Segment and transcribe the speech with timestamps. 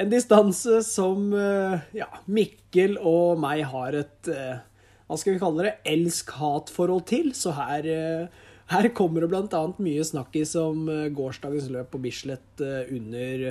[0.00, 4.62] En distanse som eh, ja, Mikkel og meg har et eh,
[5.10, 7.32] hva skal vi kalle det, elsk-hat-forhold til.
[7.36, 9.62] Så her, eh, her kommer det bl.a.
[9.82, 10.86] mye snakkis om
[11.16, 13.50] gårsdagens løp på Bislett under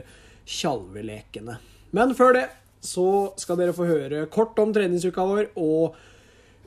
[0.49, 1.59] Tjalvelekene.
[1.93, 2.47] Men før det
[2.81, 5.99] så skal dere få høre kort om treningsuka vår og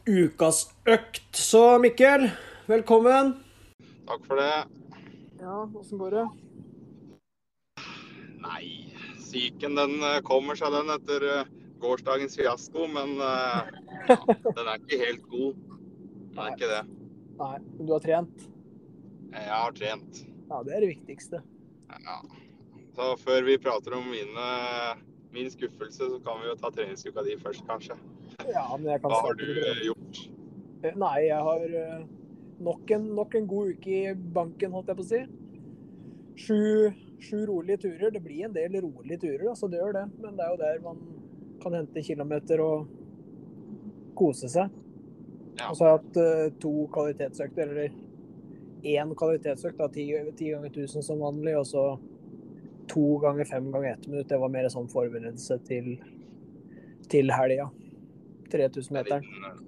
[0.07, 1.25] ukas økt.
[1.35, 2.29] Så Mikkel,
[2.71, 3.35] velkommen.
[4.07, 4.55] Takk for det.
[5.41, 6.27] Ja, åssen går det?
[8.43, 8.82] Nei,
[9.33, 11.53] psyken den eh, kommer seg den etter eh,
[11.83, 14.19] gårsdagens fiasko, men ja,
[14.57, 15.63] den er ikke helt god.
[16.33, 16.83] Den er ikke det.
[17.41, 18.45] Nei, men du har trent?
[19.33, 20.21] Jeg har trent.
[20.53, 21.41] Ja, det er det viktigste.
[21.91, 22.21] Ja.
[22.95, 24.47] Så før vi prater om mine,
[25.35, 27.97] min skuffelse, så kan vi jo ta treningsuka di først, kanskje.
[28.47, 29.47] Ja, men jeg kan Hva har du
[29.89, 30.23] gjort?
[31.03, 31.67] Nei, jeg har
[32.63, 35.23] nok en, nok en god uke i banken, holdt jeg på å si.
[36.37, 38.11] Sju, sju rolige turer.
[38.11, 40.07] Det blir en del rolige turer, altså det gjør det.
[40.23, 41.03] Men det er jo der man
[41.63, 42.87] kan hente kilometer og
[44.19, 44.73] kose seg.
[45.59, 45.69] Ja.
[45.69, 48.01] Og så har jeg hatt uh, to kvalitetsøkter, eller
[48.83, 51.85] én kvalitetsøkt, da, ti, ti ganger 1000 som vanlig, og så
[52.91, 54.29] to ganger fem ganger ett minutt.
[54.29, 55.95] Det var mer sånn forberedelse til,
[57.13, 57.69] til helga.
[58.53, 59.25] 3000-meteren.
[59.25, 59.63] En,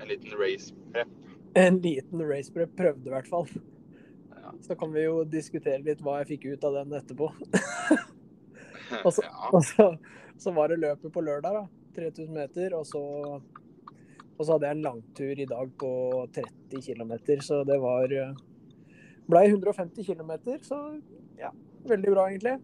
[0.00, 1.18] en liten race prep.
[1.60, 3.48] En liten race prep prøvde i hvert fall.
[4.60, 7.30] Så kan vi jo diskutere litt hva jeg fikk ut av den etterpå.
[9.04, 9.48] og så, Ja.
[9.52, 9.86] og så,
[10.40, 11.64] så var det løpet på lørdag, da.
[11.96, 12.76] 3000 meter.
[12.78, 13.02] Og så,
[13.40, 15.92] og så hadde jeg en langtur i dag på
[16.36, 18.14] 30 km, så det var
[19.30, 20.32] Blei 150 km,
[20.66, 20.78] så
[21.38, 21.52] ja.
[21.86, 22.58] Veldig bra, egentlig.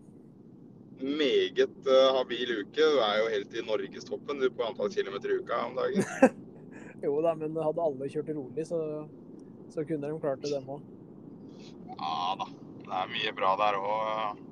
[1.00, 2.80] Meget uh, habil uke.
[2.80, 6.04] Du er jo helt i norgestoppen på antall kilometer i uka om dagen.
[7.04, 8.78] Jo da, men hadde alle kjørt rolig, så,
[9.68, 10.80] så kunne de klart det, dem òg.
[11.96, 12.48] Ja da.
[12.86, 14.42] Det er mye bra der òg.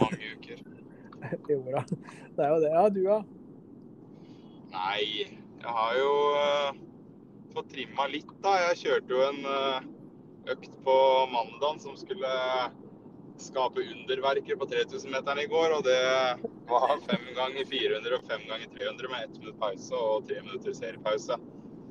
[0.00, 0.66] Mange uker.
[1.50, 1.82] Jo da.
[1.84, 2.70] Det er jo det.
[2.72, 3.18] Ja, du, ja.
[4.70, 5.26] Nei,
[5.60, 6.78] jeg har jo uh,
[7.52, 8.54] fått trimma litt, da.
[8.68, 9.88] Jeg kjørte jo en uh,
[10.54, 10.96] økt på
[11.34, 12.30] mandag som skulle
[13.40, 15.76] skape underverker på 3000-meteren i går.
[15.76, 16.00] Og det
[16.70, 20.76] var fem ganger 400 og fem ganger 300 med ett minutt pause og tre minutter
[20.76, 21.40] seriepause.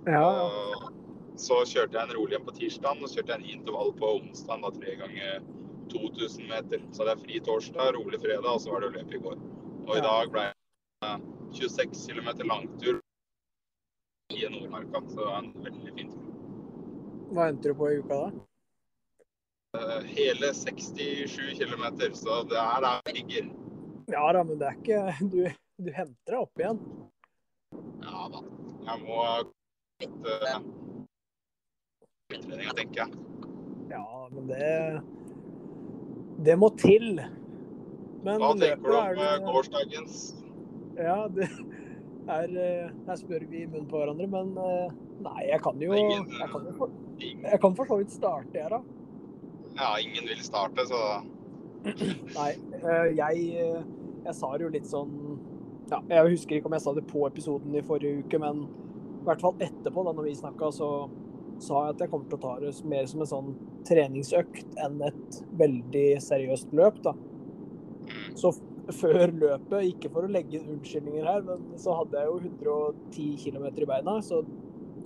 [0.08, 0.94] Ja, ja.
[1.40, 4.10] Så kjørte jeg en rolig en på tirsdag, og så kjørte jeg en intervall på
[4.18, 5.46] onsdag, da tre ganger
[5.94, 6.82] 2000 meter.
[6.92, 9.38] Så det er fri torsdag, rolig fredag, og så var det løp i går.
[9.88, 10.44] Og i dag ble
[11.06, 11.14] det
[11.56, 13.00] 26 km langtur
[14.36, 16.28] i Nordmarka, så det var en veldig fin tur.
[17.34, 18.46] Hva endte du på i uka, da?
[19.80, 21.88] Eh, Hele 67 km,
[22.20, 23.50] så det er der jeg ligger.
[24.10, 25.42] Ja da, men det er ikke Du,
[25.86, 26.80] du henter deg opp igjen.
[28.04, 28.44] Ja da.
[28.90, 29.26] Jeg må
[30.02, 30.30] litt
[32.30, 33.10] treninga, tenker jeg.
[33.90, 35.02] Ja, men det
[36.46, 37.20] Det må til.
[38.24, 40.20] Men Hva tenker du om eh, gårsdagens?
[41.00, 41.48] Ja, det
[42.30, 44.94] er eh, Her spør vi i munnen på hverandre, men eh,
[45.26, 48.80] nei, jeg kan jo Jeg kan, jo jeg kan for så vidt starte, jeg, da.
[49.76, 51.00] ja, ingen vil starte, så
[52.38, 52.52] Nei,
[53.18, 53.50] jeg,
[54.26, 55.12] jeg sa det jo litt sånn
[55.92, 58.64] ja, Jeg husker ikke om jeg sa det på episoden i forrige uke, men
[59.20, 60.90] i hvert fall etterpå, da når vi snakka, så
[61.60, 63.52] sa jeg at jeg kommer til å ta det mer som en sånn
[63.88, 67.02] treningsøkt enn et veldig seriøst løp.
[67.04, 67.14] da.
[68.40, 68.54] Så
[68.96, 73.36] før løpet, ikke for å legge inn unnskyldninger her, men så hadde jeg jo 110
[73.44, 74.42] km i beina, så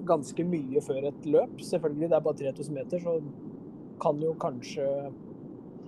[0.07, 1.57] ganske mye før et løp.
[1.63, 3.17] Selvfølgelig, det er bare 3000 meter, så
[4.03, 4.87] kan jo kanskje,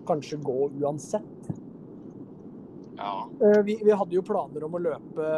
[0.08, 1.50] kanskje gå uansett.
[2.98, 3.14] ja.
[3.42, 5.30] Eh, Vi, vi hadde jo planer om å løpe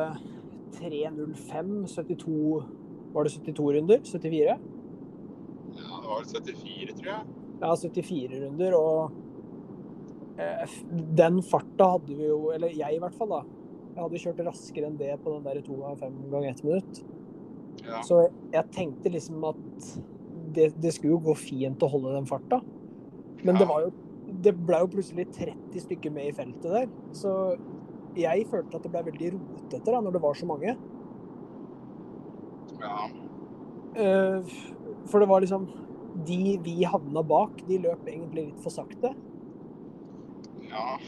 [0.77, 2.63] 3.05, 72
[3.13, 4.01] Var det 72 runder?
[4.03, 4.57] 74?
[5.77, 7.35] Ja, det var 74, tror jeg.
[7.61, 9.11] Ja, 74 runder, og
[10.39, 10.73] eh,
[11.17, 13.39] den farta hadde vi jo Eller jeg, i hvert fall, da.
[13.95, 16.99] Jeg hadde kjørt raskere enn det på den der 2 ganger 5 ganger 1 minutt.
[17.87, 18.01] Ja.
[18.05, 18.19] Så
[18.53, 19.87] jeg tenkte liksom at
[20.53, 22.59] det, det skulle jo gå fint å holde den farta.
[23.43, 23.59] Men Ja.
[23.63, 23.91] det var jo
[24.43, 26.87] Det ble jo plutselig 30 stykker med i feltet der.
[27.15, 27.31] Så
[28.17, 30.73] jeg følte at det ble veldig rotete da, når det var så mange.
[32.81, 33.07] ja.
[33.95, 34.43] Eh,
[35.07, 35.67] For det var liksom
[36.27, 39.13] De vi havna bak, de løp egentlig litt for sakte.
[40.67, 40.97] Ja.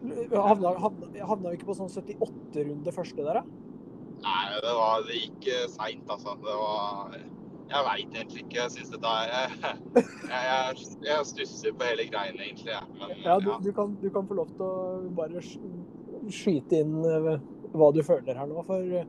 [0.00, 3.42] Havna, havna, havna vi ikke på sånn 78-runde første der, da?
[4.24, 6.34] Nei, det, var, det gikk seint, altså.
[6.40, 7.14] Det var
[7.70, 8.56] Jeg veit egentlig ikke.
[8.62, 9.54] Jeg syns dette er
[10.32, 12.72] Jeg, jeg, jeg stusser på hele greiene, egentlig.
[12.72, 12.82] Ja.
[12.96, 15.44] Men, Ja, du, du, kan, du kan få lov til å bare
[16.32, 17.30] skyte inn eh,
[17.76, 18.64] hva du føler her nå.
[18.68, 19.08] For eh,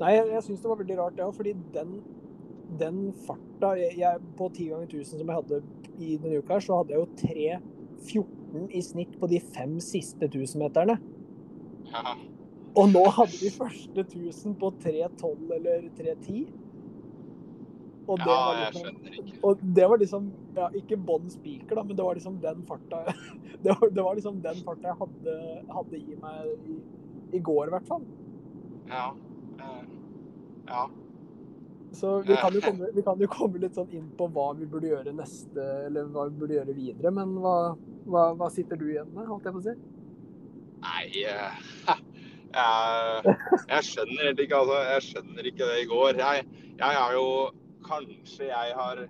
[0.00, 1.34] Nei, jeg, syns det var veldig rart, det òg.
[1.36, 1.96] Fordi den,
[2.80, 5.62] den farta jeg, På 10 ganger 1000 som jeg hadde
[5.98, 7.08] i denne uka, så hadde jeg jo
[8.04, 10.98] 3.14 i snitt på de fem siste 1000-meterne.
[11.92, 12.14] ja.
[12.74, 16.40] Og nå hadde vi første 1000 på 3.12 eller 3.10.
[18.10, 19.36] Og det ja, var jeg liksom skjønner ikke.
[19.48, 20.24] og det var liksom
[20.56, 22.98] ja, Ikke bånn spiker, da, men det var liksom den farta
[23.64, 25.36] Det var, det var liksom den farta jeg hadde,
[25.72, 26.76] hadde i meg i,
[27.38, 28.04] i går, i hvert fall.
[28.90, 29.06] Ja.
[29.62, 29.86] eh,
[30.68, 30.82] Ja.
[31.94, 34.90] Så vi kan, komme, vi kan jo komme litt sånn inn på hva vi burde
[34.90, 37.56] gjøre neste Eller hva vi burde gjøre videre, men hva,
[38.10, 39.76] hva, hva sitter du igjen med, holdt jeg på å si?
[40.84, 41.94] Nei uh,
[42.58, 43.36] jeg,
[43.70, 44.80] jeg skjønner helt ikke, altså.
[44.92, 46.22] Jeg skjønner ikke det i går.
[46.22, 46.48] Jeg,
[46.78, 47.28] jeg har jo
[47.84, 49.00] Kanskje jeg har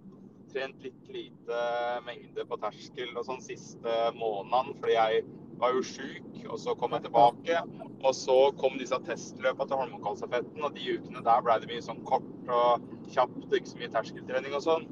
[0.50, 1.58] trent litt lite
[2.06, 5.20] mengde på terskel og sånn siste måneden, fordi jeg
[5.60, 7.60] var jo sjuk, og så kom jeg tilbake.
[8.04, 12.02] Og så kom disse testløpene til Holmenkollstafetten, og de ukene der ble det mye sånn
[12.08, 12.84] kort og
[13.14, 14.84] kjapt, ikke så mye terskeltrening og sånn.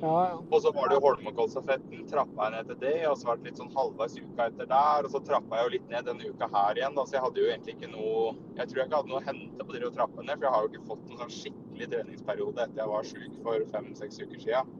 [0.00, 0.32] Ja, ja.
[0.52, 3.48] Og så var det jo Holmenkollstafetten, trappa jeg ned til det, og så var det
[3.48, 5.06] litt sånn halvveis uka etter der.
[5.06, 7.40] Og så trappa jeg jo litt ned denne uka her igjen, da, så jeg hadde
[7.40, 9.94] jo egentlig ikke noe Jeg tror jeg ikke hadde noe å hente på de å
[9.94, 13.08] trappe ned, for jeg har jo ikke fått noen sånn skikkelig treningsperiode etter jeg var
[13.12, 14.74] sjuk for fem-seks uker siden.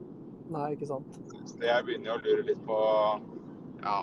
[0.53, 1.17] Nei, ikke sant.
[1.47, 2.77] Så jeg begynner jo å lure litt på
[3.81, 3.97] Ja,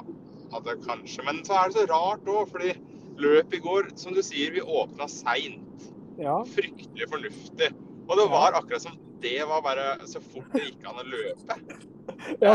[0.54, 2.74] at det kanskje Men så er det så rart òg, fordi
[3.20, 5.86] løpet i går, som du sier, vi åpna seint.
[6.20, 6.40] Ja.
[6.54, 7.70] Fryktelig fornuftig.
[8.08, 11.60] Og det var akkurat som det var bare så fort det gikk an å løpe.
[12.44, 12.52] Ja,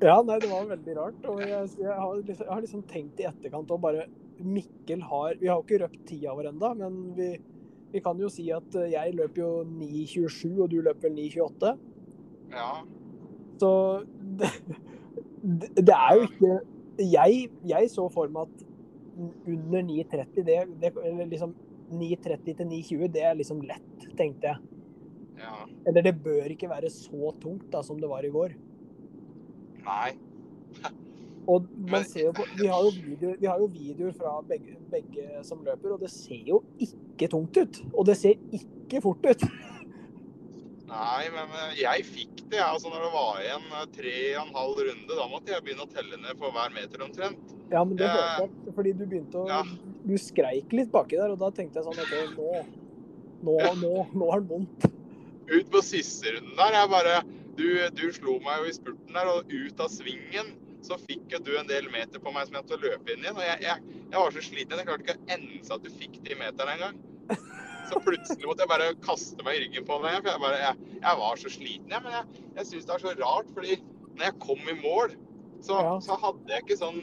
[0.00, 1.26] ja nei, det var veldig rart.
[1.28, 4.06] Og jeg, jeg, har, liksom, jeg har liksom tenkt i etterkant og bare
[4.38, 7.28] Mikkel har Vi har jo ikke røpt tida vår ennå, men vi,
[7.92, 11.74] vi kan jo si at eh, jeg løper jo 9.27, og du løper vel 9.28.
[12.54, 12.70] Ja.
[13.60, 13.72] Så
[14.40, 14.52] det,
[15.60, 16.58] det, det er jo ikke
[16.98, 18.67] jeg, jeg så for meg at
[19.18, 20.92] under 9.30, det, det
[21.32, 21.54] liksom
[21.90, 24.78] 9.30 til 9.20, det er liksom lett, tenkte jeg.
[25.38, 25.54] Ja.
[25.86, 28.56] Eller det bør ikke være så tungt da, som det var i går.
[29.86, 30.10] Nei.
[31.48, 34.76] Og man ser jo på, vi, har jo videoer, vi har jo videoer fra begge,
[34.92, 37.80] begge som løper, og det ser jo ikke tungt ut.
[37.94, 39.46] Og det ser ikke fort ut.
[40.88, 42.60] Nei, men eh, jeg fikk det.
[42.64, 45.88] Altså, når det var igjen eh, tre og en halv runde, da måtte jeg begynne
[45.88, 47.57] å telle ned for hver meter omtrent.
[47.72, 49.62] Ja, men det hørte jeg, fordi du begynte å Ja.
[50.08, 52.52] Du skreik litt baki der, og da tenkte jeg sånn OK, nå
[53.38, 54.86] Nå, nå, nå har den vondt.
[55.46, 57.20] Ut på siste runden der, jeg bare
[57.58, 60.50] du, du slo meg jo i spurten der, og ut av svingen
[60.86, 63.38] så fikk jo du en del meter på meg som jeg måtte løpe inn igjen.
[63.38, 64.78] Og jeg, jeg, jeg var så sliten.
[64.78, 67.00] Jeg klarte ikke å ense at du fikk de meterne engang.
[67.88, 70.18] Så plutselig måtte jeg bare kaste meg i ryggen på deg.
[70.20, 72.04] For jeg, bare, jeg, jeg var så sliten, jeg.
[72.04, 73.78] Men jeg, jeg syns det er så rart, fordi
[74.12, 75.14] når jeg kom i mål,
[75.64, 77.00] så, så hadde jeg ikke sånn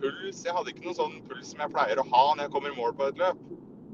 [0.00, 0.42] puls.
[0.46, 2.78] Jeg hadde ikke noen sånn puls som jeg pleier å ha når jeg kommer i
[2.78, 3.40] mål på et løp.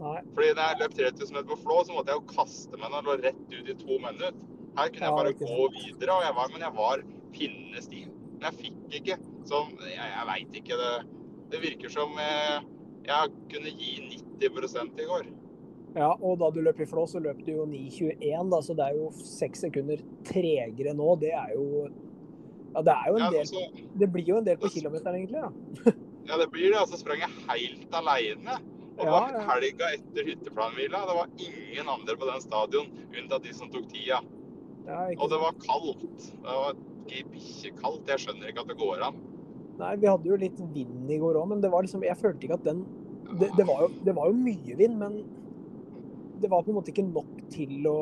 [0.03, 0.19] Nei.
[0.35, 2.99] Fordi når jeg løp 3000 meter på Flå, så måtte jeg jo kaste meg når
[2.99, 4.41] jeg lå rett ut i to minutter.
[4.79, 7.05] Her kunne jeg bare ja, gå videre, og jeg var, men jeg var
[7.37, 8.09] pinnestiv.
[8.32, 9.19] Men jeg fikk ikke.
[9.49, 10.81] Så jeg, jeg veit ikke.
[10.81, 10.93] Det,
[11.53, 12.65] det virker som jeg,
[13.06, 13.93] jeg kunne gi
[14.41, 15.31] 90% i går.
[15.93, 18.87] Ja, og da du løp i Flå, så løp du jo 9,21, da, så det
[18.87, 21.11] er jo seks sekunder tregere nå.
[21.21, 21.85] Det er jo
[22.74, 23.62] Ja, det Ja, en del så,
[24.00, 25.43] Det blir jo en del på kilometeren, egentlig.
[25.43, 25.50] Ja.
[26.29, 26.79] ja, det blir det.
[26.81, 28.58] Og så sprang jeg helt aleine.
[28.93, 31.02] Og det Ja, var helga etter hytteplanhvila.
[31.08, 34.20] Det var ingen andre på den stadion, unntatt de som tok tida.
[34.86, 36.17] Ja, Og det var kaldt.
[36.43, 36.74] Det var
[37.08, 38.08] bikkjekaldt.
[38.10, 39.20] Jeg skjønner ikke at det går an.
[39.81, 42.44] Nei, vi hadde jo litt vind i går òg, men det var liksom Jeg følte
[42.46, 42.84] ikke at den
[43.41, 45.14] det, det, var jo, det var jo mye vind, men
[46.43, 47.96] det var på en måte ikke nok til å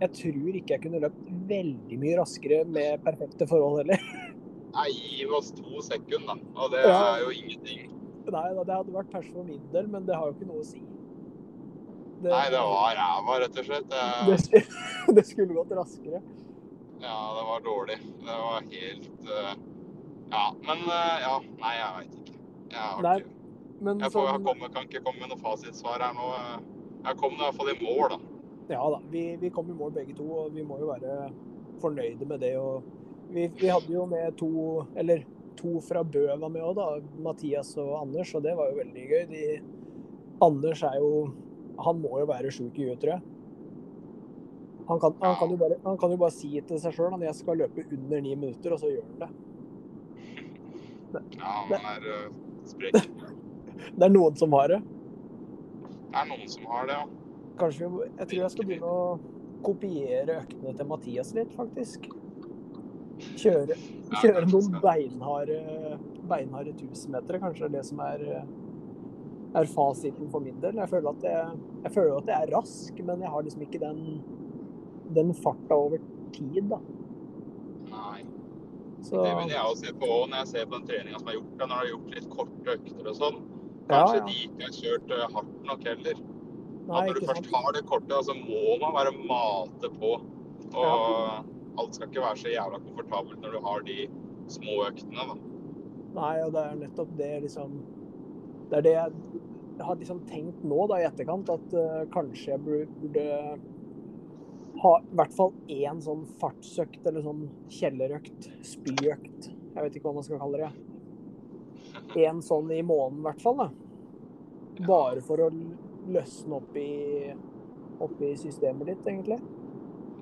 [0.00, 4.02] Jeg tror ikke jeg kunne løpt veldig mye raskere med perfekte forhold heller.
[4.76, 6.50] Nei, gi oss to sekunder, da.
[6.60, 6.98] Og det Ja.
[7.14, 7.86] er jo ingenting.
[8.26, 10.66] Nei det hadde vært pers for min del, men det har jo ikke noe å
[10.66, 10.80] si.
[12.24, 13.88] Det, Nei, det var ræva, rett og slett.
[13.92, 16.20] det, Det, skulle- det skulle gått raskere.
[17.00, 17.98] ja, det var dårlig.
[18.24, 19.54] Det var helt uh,
[20.32, 22.38] Ja, men uh, Ja, nei, jeg veit ikke.
[22.72, 25.38] Jeg har Nei, ikke Men Jeg får, jeg sånn, kommer, kan ikke komme med noe
[25.44, 26.30] fasitsvar her nå.
[27.06, 28.18] Jeg kom i hvert fall i mål, da.
[28.68, 31.30] Ja da, vi, vi kom i mål begge to, og vi må jo være
[31.82, 32.56] fornøyde med det.
[32.58, 32.82] Og
[33.30, 34.50] vi, vi hadde jo med to,
[34.98, 35.24] eller
[35.56, 36.88] to fra Bø var med òg, da.
[37.22, 39.24] Mathias og Anders, og det var jo veldig gøy.
[39.30, 39.46] De,
[40.44, 41.10] Anders er jo
[41.76, 43.22] Han må jo være sjuk i huet, tror jeg.
[44.88, 47.24] Han kan, han, kan jo bare, han kan jo bare si til seg sjøl at
[47.26, 49.28] jeg skal løpe under ni minutter, og så gjør han det.
[51.36, 52.30] Ja, han er uh,
[52.70, 52.96] sprek.
[53.96, 54.78] Det er noen som har det.
[56.08, 57.25] Det er noen som har det, ja.
[57.56, 59.02] Kanskje Jeg tror jeg skal begynne å
[59.64, 62.08] kopiere øktene til Mathias litt, faktisk.
[63.40, 63.76] Kjøre,
[64.20, 65.56] kjøre noen beinharde,
[66.28, 68.24] beinharde tusenmetere, kanskje det som er,
[69.56, 70.76] er fasiten for min del.
[70.82, 73.82] Jeg føler at jeg, jeg føler at jeg er rask, men jeg har liksom ikke
[73.82, 74.02] den,
[75.16, 76.04] den farta over
[76.36, 76.82] tid, da.
[77.94, 78.26] Nei.
[79.06, 81.36] Så Det vil jeg også se på når jeg ser på den treninga som er
[81.36, 81.50] gjort.
[81.58, 83.36] Når du har gjort litt korte økter og sånn.
[83.86, 84.24] Kanskje ja.
[84.26, 86.24] de ikke har kjørt eh, hardt nok heller.
[86.86, 87.52] Nei, når du først sant.
[87.56, 90.12] har det kortet, så må man bare mate på.
[90.76, 93.98] Og alt skal ikke være så jævla komfortabelt når du har de
[94.52, 95.36] små øktene, da.
[96.16, 97.72] Nei, og det er nettopp det liksom
[98.70, 99.40] Det er det jeg,
[99.84, 103.24] har liksom tenkt nå da i etterkant, at uh, kanskje jeg burde,
[104.82, 109.50] ha i hvert fall én sånn fartsøkt eller sånn kjellerøkt, spyøkt.
[109.50, 110.72] Jeg vet ikke hva man skal kalle det.
[112.24, 113.68] Én sånn i måneden i hvert fall, da.
[114.88, 115.50] Bare for å
[116.12, 117.32] løsne opp i,
[118.00, 119.40] opp i systemet ditt, egentlig.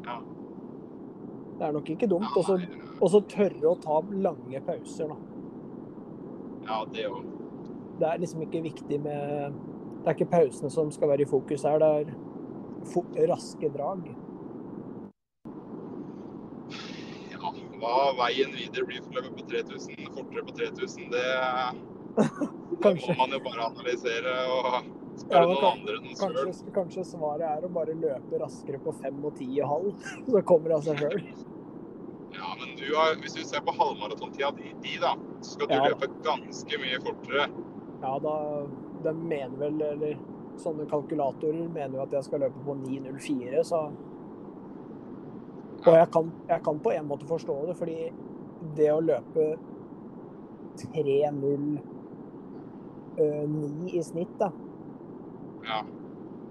[0.04, 0.18] Ja.
[1.58, 2.36] Det er nok ikke dumt.
[2.36, 5.16] Og så- tørre å ta lange pauser, da.
[6.64, 7.24] Ja, det òg.
[7.98, 9.54] Det er liksom ikke viktig med
[10.04, 14.04] Det er ikke pausene som skal være i fokus her, det er raske drag.
[17.32, 21.24] Ja, hva veien videre blir for løpet på 3000, fortere på 3000, det,
[22.82, 25.86] det må man jo bare analysere og Ja, noen kan-
[26.20, 29.92] kanskje, kanskje svaret er å bare løpe raskere på fem og ti og halv,
[30.30, 31.20] så kommer det av seg sjøl.
[32.34, 35.74] Ja, men du har, hvis du ser på halvmaratontida di, di, da, så skal du
[35.76, 37.46] Ja løpe ganske mye fortere.
[38.02, 38.34] Ja, da
[39.04, 40.18] De mener vel, eller
[40.56, 43.80] sånne kalkulatorer mener jo at jeg skal løpe på 9.04, så
[45.84, 47.98] Og jeg kan, jeg kan på en måte forstå det, fordi
[48.78, 49.42] det å løpe
[50.80, 51.82] 3.09
[53.94, 54.48] i snitt, da,
[55.64, 55.84] Ja.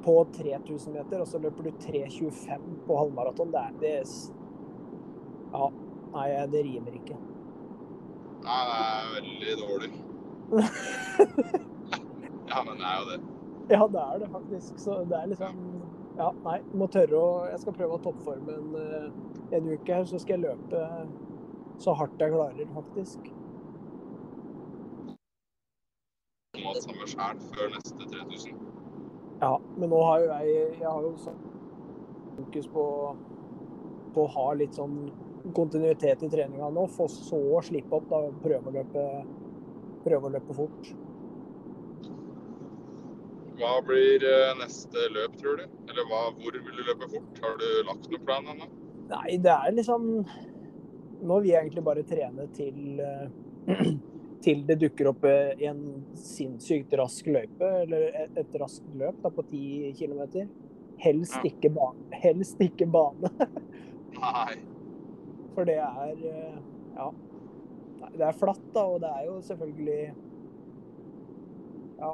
[0.03, 3.51] på 3000 meter, og så løper du 3.25 på halvmaraton.
[3.53, 3.97] Det er det
[5.53, 5.69] Ja.
[6.13, 7.15] Nei, det rimer ikke.
[8.43, 9.91] Nei, det er veldig dårlig.
[12.51, 13.19] ja, men det er jo det.
[13.69, 14.77] Ja, det er det faktisk.
[14.77, 15.61] Så det er liksom
[16.17, 16.59] Ja, nei.
[16.77, 20.35] Må tørre å Jeg skal prøve å toppforme en, eh, en uke her, så skal
[20.37, 20.83] jeg løpe
[21.81, 23.31] så hardt jeg klarer, faktisk.
[26.63, 28.72] Må samme sjæl før neste 3000.
[29.43, 31.39] Ja, men nå har jo jeg Jeg har jo sånn
[32.37, 32.87] fokus på
[34.13, 34.97] på å ha litt sånn
[35.57, 39.05] kontinuitet i treninga nå, for så å slippe opp da og prøve å løpe
[40.03, 40.91] prøve å løpe fort.
[43.57, 45.65] Hva blir eh, neste løp, tror du?
[45.89, 47.41] Eller hva, hvor vil du løpe fort?
[47.41, 48.69] Har du lagt noen plan ennå?
[49.13, 50.09] Nei, det er liksom
[51.23, 53.27] Nå vil jeg egentlig bare trene til eh,
[54.43, 55.81] til det dukker opp i en
[56.19, 60.49] sinnssykt rask løype, eller et, et raskt løp da, på 10 km.
[61.03, 61.49] Helst Ja.
[61.49, 62.19] ikke bane.
[62.23, 63.31] Helst ikke bane.
[64.19, 64.55] Nei.
[65.55, 66.57] For det er eh,
[66.97, 67.09] Ja.
[68.13, 70.13] Det er flatt, da, og det er jo selvfølgelig
[72.01, 72.11] Ja.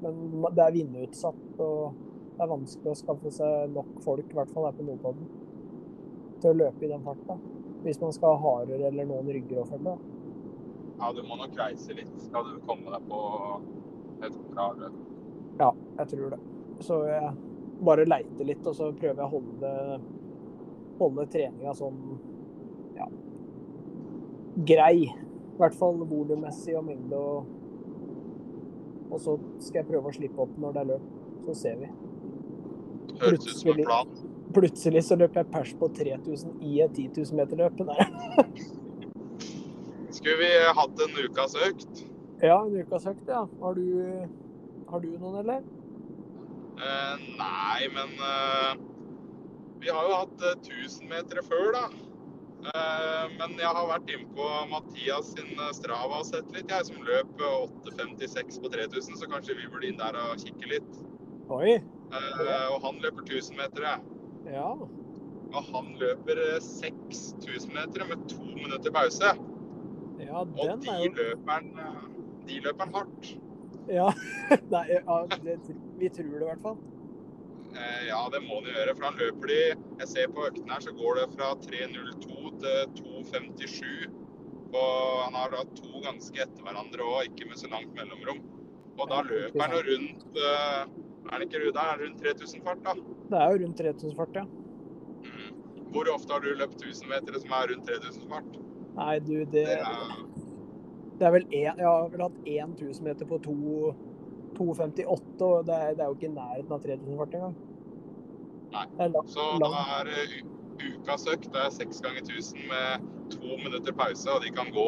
[0.00, 1.94] Men det er vindutsatt, og
[2.36, 5.24] det er vanskelig å skaffe seg nok folk, i hvert fall her på Nordpolen,
[6.38, 7.34] til å løpe i den farta.
[7.82, 9.96] Hvis man skal ha harer eller noen rygger å følge.
[9.96, 10.17] da.
[10.98, 12.10] Ja, du må nok reise litt.
[12.26, 13.20] Skal du komme deg på
[14.26, 14.96] et bra løp?
[15.60, 16.40] Ja, jeg tror det.
[16.86, 17.30] Så jeg
[17.86, 19.72] bare leiter litt, og så prøver jeg å holde,
[20.98, 22.00] holde treninga sånn
[22.98, 23.06] ja,
[24.66, 25.06] grei.
[25.06, 27.18] I hvert fall volummessig og mengde.
[27.18, 27.54] Og,
[29.10, 31.06] og så skal jeg prøve å slippe opp når det er løp.
[31.48, 31.92] Så ser vi.
[33.22, 33.86] Høres ut som en Plutselig.
[33.86, 34.34] plan.
[34.58, 37.82] Plutselig så løper jeg pers på 3000 i et 10 000 meter løp.
[37.86, 37.98] Nei.
[40.28, 42.00] Skulle vi hatt en ukas økt?
[42.42, 43.46] Ja, en ukas økt, ja.
[43.62, 43.86] Har du,
[44.90, 45.62] har du noen, eller?
[46.76, 48.74] Eh, nei, men eh,
[49.80, 51.82] vi har jo hatt eh, 1000-metere før, da.
[52.74, 56.90] Eh, men jeg har vært inne på Mathias sin eh, Strava og sett litt, jeg
[56.90, 57.58] som løp eh,
[57.96, 61.04] 8,56 på 3000, så kanskje vi burde inn der og kikke litt.
[61.48, 61.78] Oi.
[61.80, 63.96] Eh, og han løper 1000-metere.
[64.52, 64.74] Ja.
[64.76, 69.38] Og han løper eh, 6000-metere med to minutter pause.
[70.26, 72.04] Ja, Og de jo løper han eh,
[72.48, 73.32] de løper hardt.
[73.88, 74.08] Ja.
[74.74, 75.58] Nei, ja det,
[75.98, 76.78] vi tror det i hvert fall.
[77.76, 78.94] Eh, ja, det må de gjøre.
[78.96, 79.58] For han løper de
[80.00, 84.16] Jeg ser på økten her, så går det fra 3.02 til 2.57.
[84.68, 84.94] Og
[85.24, 88.40] han har da to ganske etter hverandre òg, ikke med så langt mellomrom.
[88.98, 90.80] Og da løper han jo rundt eh,
[91.28, 92.94] Er han ikke da er det rundt 3000 fart, da?
[93.28, 94.44] Det er jo rundt 3000 fart, ja.
[95.28, 95.50] Mm.
[95.92, 98.56] Hvor ofte har du løpt 1000 meter som er rundt 3000 fart?
[98.98, 99.64] Nei, du, det
[101.18, 105.94] Det er, vel én Jeg har vel hatt 1000 meter på 2,58, og det er,
[105.98, 107.56] det er jo ikke i nærheten av 3000 fart engang.
[108.74, 108.84] Nei.
[109.32, 110.52] Så da er u-
[110.92, 111.48] ukas økt.
[111.54, 114.86] Det er seks ganger 1000 med to minutter pause, og de kan gå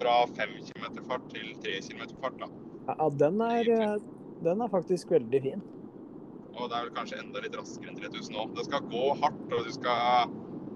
[0.00, 2.38] fra 5 km fart til 3 km fart.
[2.42, 2.48] da.
[2.88, 3.96] Ja, den er, eh,
[4.44, 5.62] den er faktisk veldig fin.
[6.56, 8.46] Og det er vel kanskje enda litt raskere enn 3000 nå.
[8.56, 10.30] Det skal gå hardt, og du skal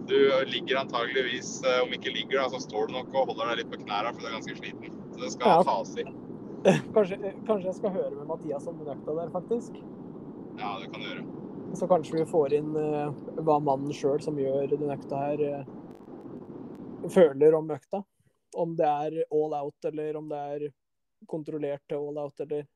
[0.08, 3.60] Du ligger antageligvis, eh, om ikke ligger, da, så står du nok og holder deg
[3.62, 4.96] litt på knærne, for du er ganske sliten.
[5.12, 5.62] Så det skal Ja.
[5.62, 6.04] tas i.
[6.94, 7.16] Kanskje,
[7.46, 9.76] kanskje jeg skal høre med Mathias om den økta der, faktisk.
[10.60, 11.24] Ja, det kan du gjøre.
[11.78, 13.14] Så kanskje vi får inn uh,
[13.46, 18.02] hva mannen sjøl som gjør den økta her, uh, føler om økta.
[18.58, 20.66] Om det er all out, eller om det er
[21.30, 22.66] kontrollert til all out, eller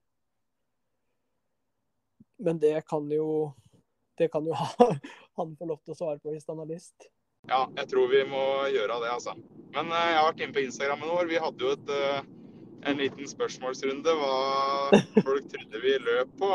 [2.39, 3.55] Men det kan jo
[4.19, 4.67] Det kan jo ha,
[5.37, 7.11] han få lov til å svare på hvis han har lyst.
[7.51, 9.35] Ja, jeg tror vi må gjøre det, altså.
[9.75, 11.31] Men eh, jeg har vært inne på Instagrammen vår.
[11.31, 12.29] Vi hadde jo et, eh,
[12.91, 14.35] en liten spørsmålsrunde hva
[15.27, 16.53] folk trodde vi løp på.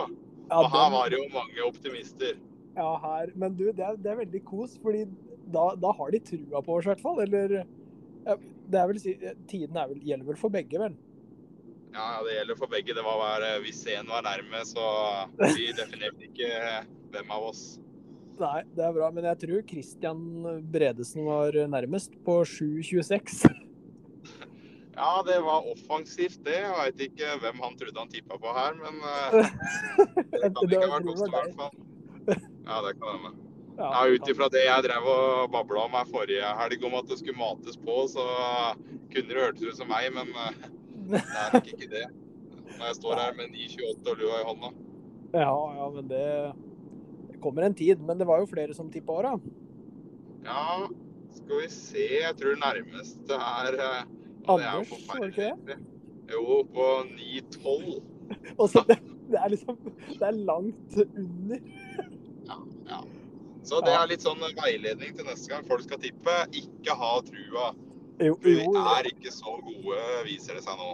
[0.50, 2.40] Og her var det jo mange optimister.
[2.78, 3.34] Ja, her.
[3.38, 5.04] Men du, det er, det er veldig kos, fordi
[5.54, 7.22] da, da har de trua på oss, i hvert fall.
[7.26, 7.62] Eller
[8.70, 9.00] det er vel,
[9.50, 10.98] Tiden er vel, gjelder vel for begge, vel?
[11.94, 12.96] Ja, det gjelder for begge.
[12.98, 14.86] Det var bare hvis en var nærme, så
[15.58, 16.50] vi definerte ikke
[17.14, 17.64] hvem av oss.
[18.40, 19.10] Nei, det er bra.
[19.12, 20.22] Men jeg tror Christian
[20.72, 23.44] Bredesen var nærmest, på 7,26.
[25.00, 26.58] Ja, det var offensivt, det.
[26.60, 29.54] Jeg veit ikke hvem han trodde han tippa på her, men eh,
[30.42, 31.78] det kan ikke ha vært oss, i hvert fall.
[32.68, 33.32] Ja, det kan hende.
[33.80, 37.22] Ja, Ut ifra det jeg drev og babla om her forrige helg om at det
[37.22, 38.26] skulle mates på, så
[39.14, 40.68] kunne det hørtes ut som meg, men eh,
[41.16, 42.04] det er nok ikke det.
[42.74, 44.74] Når jeg står her med 9,28 og lua i hånda.
[45.46, 46.26] ja, ja, men det
[47.44, 48.02] kommer en tid.
[48.06, 49.36] Men det var jo flere som tippa åra.
[50.46, 50.88] Ja,
[51.36, 52.08] skal vi se.
[52.22, 54.02] Jeg tror nærmeste er eh,
[54.48, 55.78] ja, er Anders, var det ikke det?
[56.30, 58.02] Jo, på 9,12.
[58.62, 59.00] Og så det,
[59.30, 61.62] det er liksom Det er langt under.
[62.50, 63.02] Ja, ja.
[63.70, 66.36] Så det er litt sånn veiledning til neste gang folk skal tippe.
[66.58, 67.72] Ikke ha trua.
[68.20, 68.38] Jo, jo.
[68.44, 70.94] vi er ikke så gode, viser det seg nå.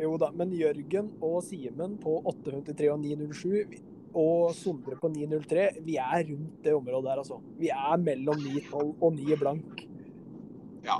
[0.00, 0.30] jo da.
[0.36, 6.64] Men Jørgen og Simen på 853 og 907 og Sondre på 903, vi er rundt
[6.64, 7.38] det området der, altså.
[7.60, 9.84] Vi er mellom 912 og 9 blank.
[10.84, 10.98] Ja.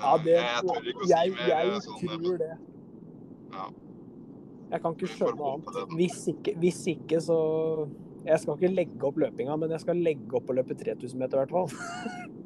[0.00, 1.48] Ja, det, jeg tør ikke å si jeg, mer.
[1.50, 2.50] jeg sånn, tror det.
[3.54, 3.64] Ja.
[4.70, 5.80] Jeg kan ikke skjønne annet.
[5.98, 7.40] Hvis ikke, hvis ikke, så
[8.20, 11.40] Jeg skal ikke legge opp løpinga, men jeg skal legge opp å løpe 3000 meter,
[11.40, 12.28] i hvert fall.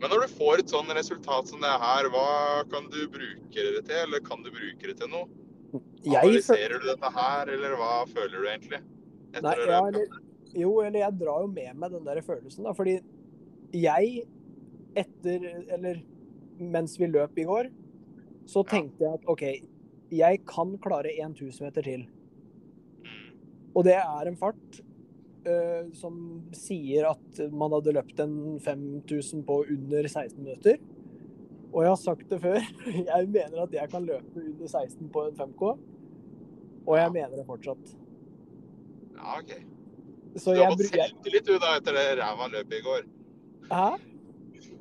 [0.00, 3.82] Men når du får et sånn resultat som det her, hva kan du bruke det
[3.84, 3.98] til?
[4.00, 5.26] Eller kan du bruke det til noe?
[5.72, 8.80] Analyserer du dette her, eller hva føler du egentlig?
[9.40, 10.20] Nei, ja, eller,
[10.56, 12.74] jo, eller jeg drar jo med meg den der følelsen, da.
[12.76, 12.96] Fordi
[13.76, 14.24] jeg,
[14.98, 15.44] etter
[15.76, 16.00] Eller
[16.60, 17.70] mens vi løp i går,
[18.50, 19.44] så tenkte jeg at OK,
[20.10, 22.06] jeg kan klare 1000 meter til.
[23.04, 23.28] Mm.
[23.74, 24.80] Og det er en fart
[25.46, 26.16] uh, som
[26.56, 30.80] sier at man hadde løpt en 5000 på under 16 minutter.
[31.70, 32.58] Og jeg har sagt det før,
[33.12, 35.72] jeg mener at jeg kan løpe under 16 på en 5K.
[36.86, 37.92] Og jeg mener det fortsatt.
[39.14, 39.52] Ja, OK.
[40.36, 43.06] Så Du har fått selvtillit du da, etter det ræva løpet i går.
[43.70, 43.88] Hæ?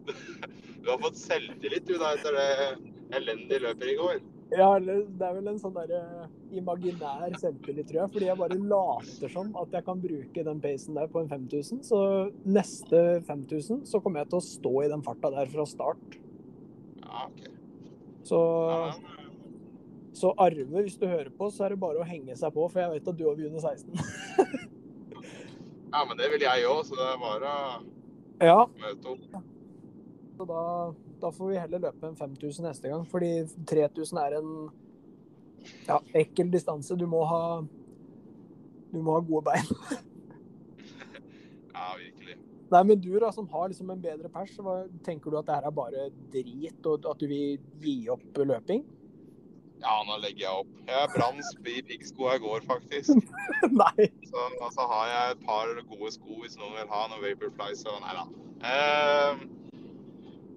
[0.80, 4.22] Du har fått selvtillit du da, etter det elendige løpet i går.
[4.50, 8.14] Ja, det er vel en sånn der eh, imaginær selvtillit, tror jeg.
[8.16, 11.84] Fordi jeg bare later som at jeg kan bruke den pacen der på en 5000.
[11.86, 12.00] Så
[12.48, 16.18] neste 5000 så kommer jeg til å stå i den farta der fra start.
[17.10, 17.42] Ja, OK.
[18.30, 18.94] Så, Ja,
[20.20, 22.82] så Arve, hvis du hører på, så er det bare å henge seg på, for
[22.84, 23.94] jeg vet at du har under 16.
[25.94, 27.62] ja, men det vil jeg òg, så det er bare å
[28.44, 29.40] Ja, møte opp.
[30.38, 30.64] så da,
[31.24, 33.08] da får vi heller løpe en 5000 neste gang.
[33.10, 33.32] Fordi
[33.68, 34.52] 3000 er en
[35.88, 36.96] ja, ekkel distanse.
[37.00, 37.42] Du må ha
[38.92, 39.68] du må ha gode bein.
[41.80, 42.19] Ja, virkelig.
[42.70, 45.56] Nei, men du da, som har liksom en bedre pers, hva, tenker du at det
[45.58, 48.84] her er bare drit, og at du vil gi opp løping?
[49.80, 50.72] Ja, nå legger jeg opp.
[50.90, 53.16] Jeg brant i piggskoa i går, faktisk.
[53.82, 54.10] Nei.
[54.28, 57.96] Så altså, har jeg et par gode sko hvis noen vil ha noen Vaporfly, så
[58.04, 58.26] nei da.
[58.60, 59.46] Uh,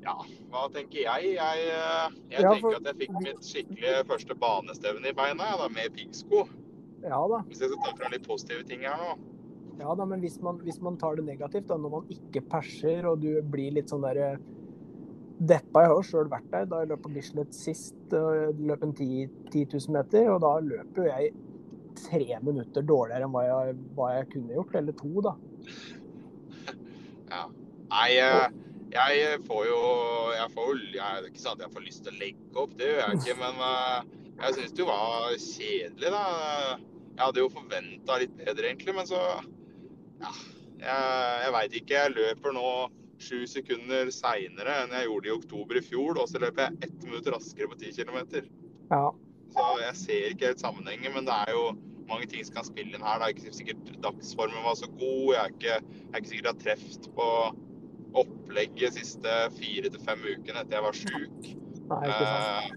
[0.03, 0.17] ja,
[0.51, 1.37] hva tenker jeg?
[1.37, 5.53] Jeg, eh, jeg Ja, tenker for- at jeg fikk mitt skikkelige første banestevne i beina,
[5.53, 6.49] ja, da, med piggsko.
[7.07, 7.45] Ja da.
[7.47, 9.15] Hvis jeg skal ta fram litt positive ting her nå.
[9.83, 13.09] Ja da, men hvis man, hvis man tar det negativt, da, når man ikke perser
[13.11, 14.37] og du blir litt sånn derre
[15.43, 17.97] deppa Jeg har jo sjøl vært der da jeg løp på Bislett sist.
[18.13, 21.33] Løp en 10 10 000 meter, og da løper jo jeg
[21.99, 24.77] tre minutter dårligere enn hva jeg, hva jeg kunne gjort.
[24.79, 25.35] Eller to, da.
[27.33, 27.47] Ja.
[27.93, 28.47] Nei, eh,
[28.93, 29.81] Jeg får jo
[30.37, 32.91] Jeg får jo jeg, ikke sant at jeg får lyst til å legge opp, det
[32.91, 33.37] gjør jeg ikke.
[33.41, 33.99] Men uh,
[34.43, 36.23] jeg syns det var kjedelig, da.
[37.13, 38.95] Jeg hadde jo forventa litt bedre, egentlig.
[38.97, 39.21] Men så
[40.23, 40.33] Ja.
[40.83, 42.01] Jeg, jeg veit ikke.
[42.01, 42.69] Jeg løper nå
[43.23, 46.19] sju sekunder seinere enn jeg gjorde i oktober i fjor.
[46.19, 48.21] Og så løper jeg ett minutt raskere på ti km.
[48.91, 49.07] Ja.
[49.53, 51.65] Så jeg ser ikke helt sammenhengen, men det er jo
[52.09, 53.21] mange ting som kan spille inn her.
[53.21, 55.27] Det er ikke sikkert dagsformen var så god.
[55.35, 57.29] Jeg er ikke, jeg er ikke sikkert jeg har truffet på
[58.23, 61.53] opplegget siste fire til fem ukene etter jeg var sjuk.
[61.93, 62.73] Eh,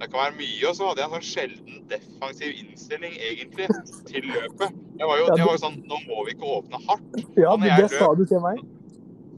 [0.00, 0.64] det kan være mye.
[0.68, 3.70] Og så hadde jeg en sånn sjelden defensiv innstilling egentlig
[4.10, 4.83] til løpet.
[4.98, 7.12] Jeg var jo, Ja, jeg var jo sånn Nå må vi ikke åpne hardt.
[7.40, 8.56] Ja, men det sa du til meg.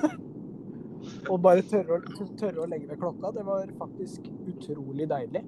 [1.33, 3.33] Og bare tørre å, tørre å legge ved klokka.
[3.37, 5.42] Det var faktisk utrolig deilig.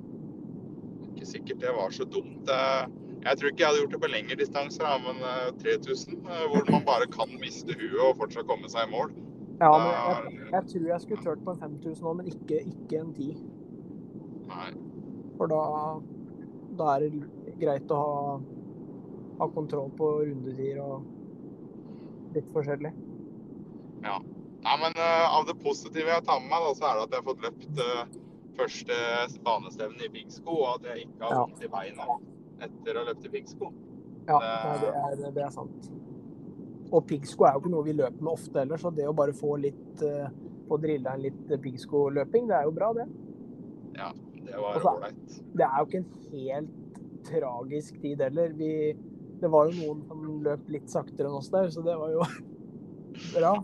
[1.15, 2.51] Ikke sikkert det var så dumt.
[2.53, 2.83] Eh,
[3.27, 6.69] Jeg tror ikke jeg hadde gjort det på lengre distanser, men eh, 3000, eh, hvor
[6.71, 9.15] man bare kan miste huet og fortsatt komme seg i mål.
[9.59, 13.01] Ja, men jeg, jeg tror jeg skulle tørt på en 5000 nå, men ikke, ikke
[13.01, 13.41] en 10.
[14.53, 14.69] Nei.
[15.41, 15.63] For da,
[16.79, 18.37] da er det greit å ha,
[19.41, 22.93] ha kontroll på rundetider og litt forskjellig.
[24.07, 27.17] Nei, men uh, av det positive jeg tar med meg, da, så er det at
[27.17, 28.23] jeg har fått løpt uh,
[28.61, 29.03] første
[29.47, 31.43] banestevne i piggsko, og at jeg ikke har Ja.
[31.43, 32.09] vondt i beina
[32.61, 33.73] etter å ha løpt i piggsko.
[34.29, 34.39] Ja,
[34.81, 34.95] Det-
[35.27, 35.91] er, det er sant.
[36.93, 39.33] Og piggsko er jo ikke noe vi løper med ofte heller, så det å bare
[39.33, 43.05] få litt På få drilla en litt piggsko-løping, det er jo bra, det.
[43.95, 44.09] Ja,
[44.45, 45.43] det var Og så- ålreit.
[45.55, 48.49] Det er jo ikke en helt tragisk tid heller.
[48.53, 48.93] Vi,
[49.41, 52.21] det var jo noen som løp litt saktere enn oss der, så det var jo
[53.39, 53.55] bra.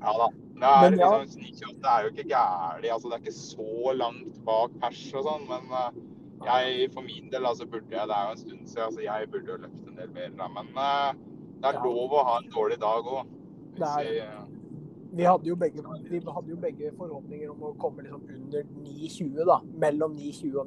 [0.00, 0.28] Ja da.
[0.56, 1.10] Det er, Men ja.
[1.20, 2.90] liksom, 928 er jo ikke gærlig.
[2.94, 5.98] Altså, det er ikke så langt bak pers og sånn, men eh,
[6.44, 9.28] jeg for min del altså, burde jeg Det er jo en stund siden, altså, jeg
[9.32, 10.48] burde jo løpt en del mer, da.
[10.56, 11.10] Men eh,
[11.62, 13.24] det er lov å ha en dårlig dag òg.
[13.76, 14.44] Er
[15.16, 19.44] Vi hadde jo begge, vi hadde jo begge forhåpninger om å komme liksom under 9,20,
[19.48, 19.58] da.
[19.86, 20.66] Mellom 9,20 og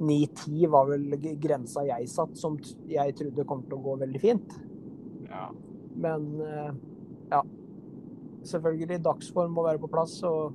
[0.00, 1.04] 9,10 var vel
[1.42, 4.48] grensa jeg satt, som jeg trodde kom til å gå veldig fint.
[5.30, 5.50] ja.
[6.00, 6.72] Men eh,
[7.30, 7.42] ja.
[8.46, 10.22] Selvfølgelig, dagsform må være på plass.
[10.24, 10.54] og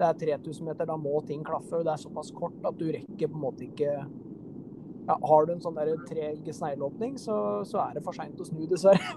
[0.00, 1.76] Det er 3000 meter, da må ting klaffe.
[1.76, 5.52] og Det er såpass kort at du rekker på en måte ikke ja, Har du
[5.52, 7.34] en sånn der treg snegleåpning, så,
[7.68, 9.16] så er det for seint å snu, dessverre.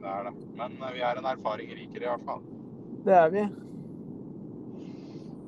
[0.00, 0.32] Det er det.
[0.56, 2.46] Men eh, vi er en erfaring rikere, i hvert fall.
[3.04, 3.42] Det er vi.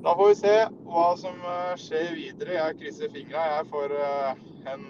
[0.03, 0.53] Da får vi se
[0.89, 2.59] hva som eh, skjer videre.
[2.59, 4.85] Jeg krysser fingra jeg for eh, en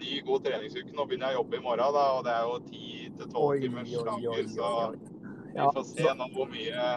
[0.00, 0.90] ny, god treningsuke.
[0.96, 3.94] Nå begynner jeg å jobbe i morgen, da, og det er jo 10-12 tolv timers
[4.34, 4.44] oi.
[4.56, 4.74] Så
[5.54, 6.90] vi får se nå hvor mye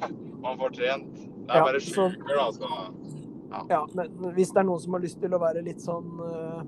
[0.42, 1.14] man får trent.
[1.14, 4.78] Det er Ja, bare så- sju uker, da, så Ja, men hvis det er noen
[4.80, 6.62] som har lyst til å være litt sånn uh,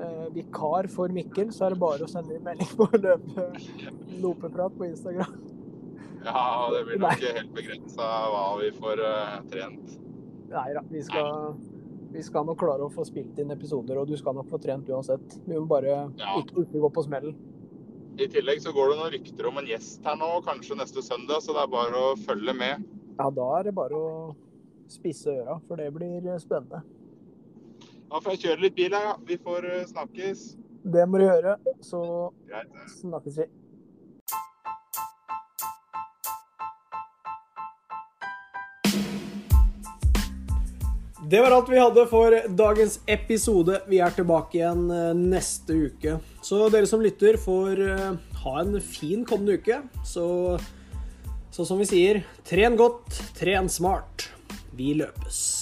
[0.00, 3.44] uh, vikar for Mikkel, så er det bare å sende inn melding på løpe
[4.20, 5.36] lopeprat på Instagram.
[6.24, 9.94] ja, det blir nok helt begrensa hva vi får uh, trent.
[10.50, 11.54] Nei da, vi skal,
[12.10, 14.90] vi skal nok klare å få spilt inn episoder, og du skal nok få trent
[14.90, 15.38] uansett.
[15.46, 15.86] Vi må bare
[16.18, 16.34] Ja.
[16.42, 17.36] ikke, ikke gå på smellen.
[18.18, 21.42] I tillegg så går det noen rykter om en gjest her nå, kanskje neste søndag,
[21.44, 22.86] så det er bare å følge med.
[23.20, 24.10] Ja, da er det bare å
[24.90, 26.82] spisse øra, for det blir spennende.
[28.10, 29.14] Da får jeg kjøre litt bil her, ja.
[29.26, 30.44] Vi får eh, snakkes.
[30.90, 32.00] Det må du gjøre, så
[32.96, 33.46] snakkes vi.
[41.30, 43.76] Det var alt vi hadde for dagens episode.
[43.86, 46.16] Vi er tilbake igjen eh, neste uke.
[46.42, 49.78] Så dere som lytter, får eh, ha en fin kommende uke.
[50.02, 50.26] Så
[51.54, 54.26] så som vi sier, tren godt, tren smart.
[54.74, 55.59] Vi løpes.